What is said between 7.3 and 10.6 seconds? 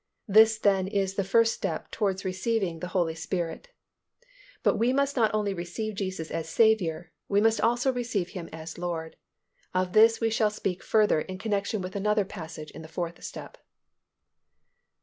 must also receive Him as Lord. Of this we shall